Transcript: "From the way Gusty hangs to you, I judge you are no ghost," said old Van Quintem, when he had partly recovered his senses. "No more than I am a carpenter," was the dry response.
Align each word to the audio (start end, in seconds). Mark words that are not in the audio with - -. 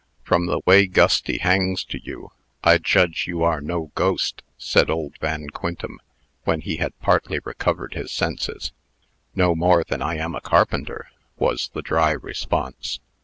"From 0.23 0.47
the 0.47 0.61
way 0.65 0.87
Gusty 0.87 1.37
hangs 1.37 1.83
to 1.83 1.99
you, 2.01 2.31
I 2.63 2.79
judge 2.79 3.25
you 3.27 3.43
are 3.43 3.61
no 3.61 3.91
ghost," 3.93 4.41
said 4.57 4.89
old 4.89 5.15
Van 5.21 5.49
Quintem, 5.51 5.99
when 6.43 6.61
he 6.61 6.77
had 6.77 6.99
partly 7.01 7.37
recovered 7.45 7.93
his 7.93 8.11
senses. 8.11 8.71
"No 9.35 9.53
more 9.53 9.83
than 9.83 10.01
I 10.01 10.15
am 10.15 10.33
a 10.33 10.41
carpenter," 10.41 11.11
was 11.37 11.69
the 11.75 11.83
dry 11.83 12.13
response. 12.13 12.99